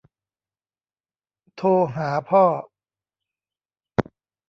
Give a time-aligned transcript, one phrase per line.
[1.55, 2.43] โทรหาพ่อ